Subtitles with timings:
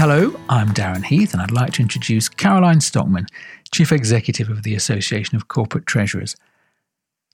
[0.00, 3.26] Hello, I'm Darren Heath, and I'd like to introduce Caroline Stockmann,
[3.70, 6.36] Chief Executive of the Association of Corporate Treasurers.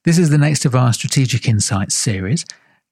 [0.03, 2.45] This is the next of our Strategic Insights series,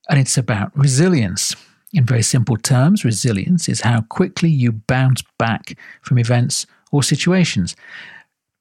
[0.09, 1.57] and it's about resilience.
[1.91, 7.75] In very simple terms, resilience is how quickly you bounce back from events or situations.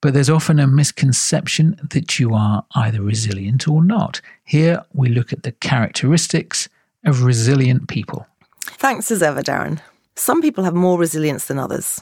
[0.01, 4.21] But there's often a misconception that you are either resilient or not.
[4.43, 6.69] Here we look at the characteristics
[7.05, 8.27] of resilient people.
[8.63, 9.81] Thanks as ever, Darren.
[10.17, 12.01] Some people have more resilience than others.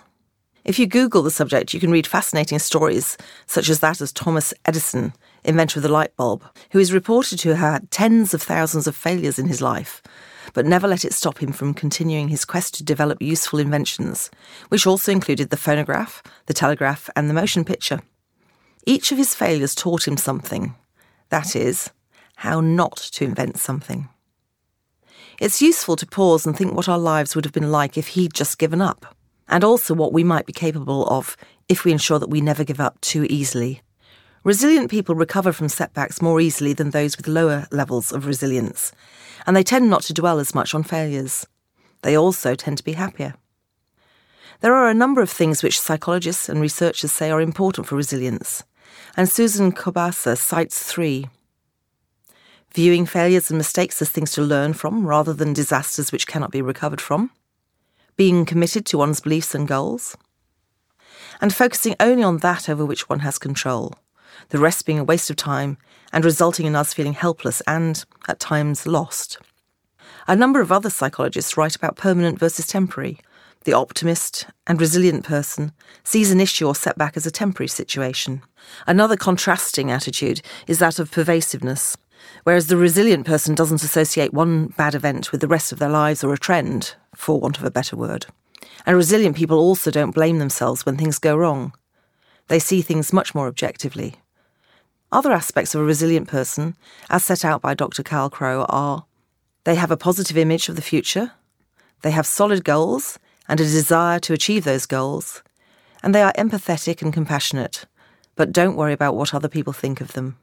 [0.64, 3.16] If you Google the subject, you can read fascinating stories,
[3.46, 5.12] such as that of Thomas Edison,
[5.44, 8.94] inventor of the light bulb, who is reported to have had tens of thousands of
[8.94, 10.02] failures in his life,
[10.54, 14.30] but never let it stop him from continuing his quest to develop useful inventions,
[14.68, 18.00] which also included the phonograph, the telegraph, and the motion picture.
[18.86, 20.74] Each of his failures taught him something
[21.30, 21.90] that is,
[22.36, 24.08] how not to invent something.
[25.42, 28.32] It's useful to pause and think what our lives would have been like if he'd
[28.32, 29.16] just given up,
[29.48, 31.36] and also what we might be capable of
[31.68, 33.82] if we ensure that we never give up too easily.
[34.44, 38.92] Resilient people recover from setbacks more easily than those with lower levels of resilience,
[39.44, 41.44] and they tend not to dwell as much on failures.
[42.02, 43.34] They also tend to be happier.
[44.60, 48.62] There are a number of things which psychologists and researchers say are important for resilience,
[49.16, 51.26] and Susan Kobasa cites three
[52.74, 56.62] viewing failures and mistakes as things to learn from rather than disasters which cannot be
[56.62, 57.30] recovered from,
[58.16, 60.16] being committed to one's beliefs and goals,
[61.40, 63.94] and focusing only on that over which one has control,
[64.50, 65.76] the rest being a waste of time
[66.12, 69.38] and resulting in us feeling helpless and, at times, lost.
[70.28, 73.18] A number of other psychologists write about permanent versus temporary.
[73.64, 75.72] The optimist and resilient person
[76.04, 78.42] sees an issue or setback as a temporary situation.
[78.86, 81.96] Another contrasting attitude is that of pervasiveness,
[82.44, 86.24] Whereas the resilient person doesn't associate one bad event with the rest of their lives
[86.24, 88.26] or a trend, for want of a better word.
[88.84, 91.72] And resilient people also don't blame themselves when things go wrong.
[92.48, 94.16] They see things much more objectively.
[95.12, 96.74] Other aspects of a resilient person,
[97.10, 98.02] as set out by Dr.
[98.02, 99.04] Carl Crow, are
[99.64, 101.32] they have a positive image of the future,
[102.02, 105.42] they have solid goals and a desire to achieve those goals,
[106.02, 107.86] and they are empathetic and compassionate,
[108.34, 110.36] but don't worry about what other people think of them.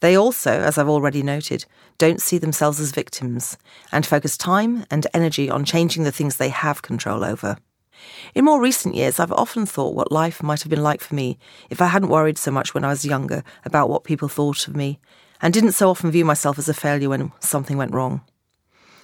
[0.00, 1.64] They also, as I've already noted,
[1.98, 3.56] don't see themselves as victims
[3.90, 7.56] and focus time and energy on changing the things they have control over.
[8.34, 11.36] In more recent years, I've often thought what life might have been like for me
[11.68, 14.76] if I hadn't worried so much when I was younger about what people thought of
[14.76, 15.00] me
[15.42, 18.20] and didn't so often view myself as a failure when something went wrong.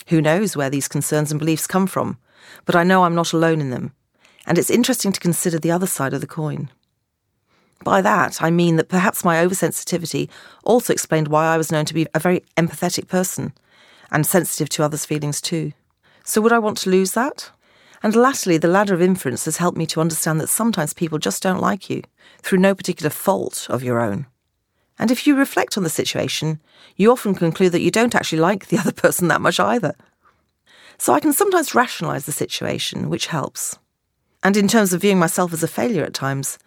[0.08, 2.18] Who knows where these concerns and beliefs come from,
[2.66, 3.92] but I know I'm not alone in them,
[4.46, 6.70] and it's interesting to consider the other side of the coin.
[7.84, 10.30] By that, I mean that perhaps my oversensitivity
[10.64, 13.52] also explained why I was known to be a very empathetic person
[14.10, 15.72] and sensitive to others' feelings too.
[16.24, 17.50] So, would I want to lose that?
[18.02, 21.42] And lastly, the ladder of inference has helped me to understand that sometimes people just
[21.42, 22.02] don't like you,
[22.42, 24.26] through no particular fault of your own.
[24.98, 26.60] And if you reflect on the situation,
[26.96, 29.94] you often conclude that you don't actually like the other person that much either.
[30.96, 33.78] So I can sometimes rationalise the situation, which helps.
[34.42, 36.58] And in terms of viewing myself as a failure at times,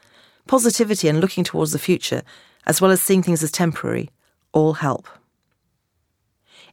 [0.48, 2.24] positivity and looking towards the future,
[2.66, 4.10] as well as seeing things as temporary,
[4.54, 5.08] all help.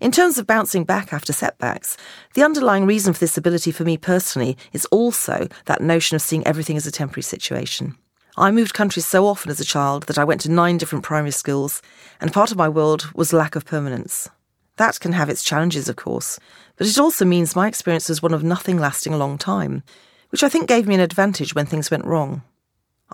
[0.00, 1.96] In terms of bouncing back after setbacks,
[2.34, 6.46] the underlying reason for this ability for me personally is also that notion of seeing
[6.46, 7.96] everything as a temporary situation.
[8.36, 11.30] I moved countries so often as a child that I went to nine different primary
[11.30, 11.80] schools,
[12.20, 14.28] and part of my world was lack of permanence.
[14.76, 16.40] That can have its challenges, of course,
[16.76, 19.84] but it also means my experience was one of nothing lasting a long time,
[20.30, 22.42] which I think gave me an advantage when things went wrong.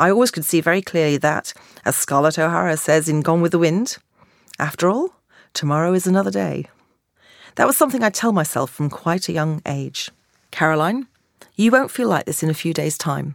[0.00, 1.52] I always could see very clearly that,
[1.84, 3.98] as Scarlett O'Hara says in Gone with the Wind,
[4.58, 5.10] after all,
[5.52, 6.70] tomorrow is another day.
[7.56, 10.10] That was something I tell myself from quite a young age.
[10.50, 11.06] Caroline,
[11.54, 13.34] you won't feel like this in a few days' time.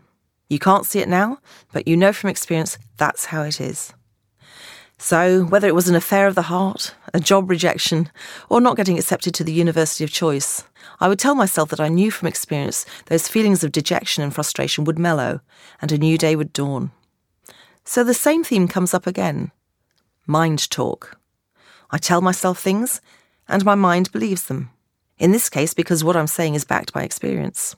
[0.50, 1.38] You can't see it now,
[1.72, 3.94] but you know from experience that's how it is.
[4.98, 8.12] So, whether it was an affair of the heart, a job rejection,
[8.50, 10.66] or not getting accepted to the university of choice,
[11.00, 14.84] I would tell myself that I knew from experience those feelings of dejection and frustration
[14.84, 15.40] would mellow
[15.82, 16.92] and a new day would dawn.
[17.86, 19.52] So the same theme comes up again
[20.28, 21.18] mind talk.
[21.90, 23.00] I tell myself things,
[23.48, 24.72] and my mind believes them.
[25.18, 27.78] In this case, because what I'm saying is backed by experience.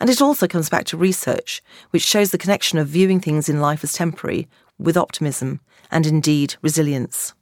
[0.00, 3.60] And it also comes back to research, which shows the connection of viewing things in
[3.60, 4.48] life as temporary
[4.78, 5.60] with optimism
[5.90, 7.34] and indeed resilience.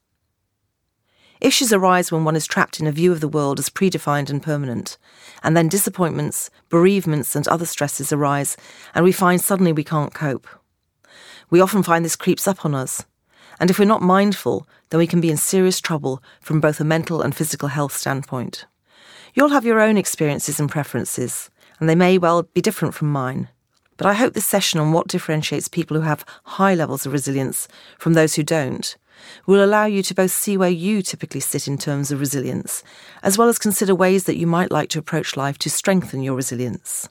[1.40, 4.42] Issues arise when one is trapped in a view of the world as predefined and
[4.42, 4.98] permanent,
[5.42, 8.58] and then disappointments, bereavements, and other stresses arise,
[8.94, 10.46] and we find suddenly we can't cope.
[11.48, 13.06] We often find this creeps up on us,
[13.58, 16.84] and if we're not mindful, then we can be in serious trouble from both a
[16.84, 18.66] mental and physical health standpoint.
[19.32, 23.48] You'll have your own experiences and preferences, and they may well be different from mine.
[24.00, 27.68] But I hope this session on what differentiates people who have high levels of resilience
[27.98, 28.96] from those who don't
[29.46, 32.82] will allow you to both see where you typically sit in terms of resilience,
[33.22, 36.34] as well as consider ways that you might like to approach life to strengthen your
[36.34, 37.10] resilience.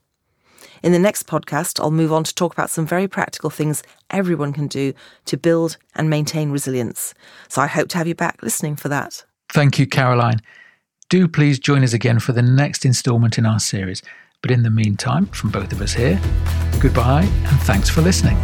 [0.81, 4.51] In the next podcast, I'll move on to talk about some very practical things everyone
[4.51, 4.95] can do
[5.25, 7.13] to build and maintain resilience.
[7.49, 9.23] So I hope to have you back listening for that.
[9.49, 10.41] Thank you, Caroline.
[11.09, 14.01] Do please join us again for the next instalment in our series.
[14.41, 16.19] But in the meantime, from both of us here,
[16.79, 18.37] goodbye and thanks for listening.